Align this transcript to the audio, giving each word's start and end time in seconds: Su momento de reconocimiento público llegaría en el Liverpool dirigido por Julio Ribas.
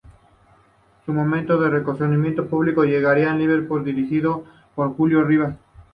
Su 1.05 1.13
momento 1.13 1.59
de 1.59 1.69
reconocimiento 1.69 2.47
público 2.47 2.83
llegaría 2.83 3.25
en 3.29 3.33
el 3.35 3.39
Liverpool 3.41 3.85
dirigido 3.85 4.43
por 4.73 4.95
Julio 4.95 5.23
Ribas. 5.23 5.55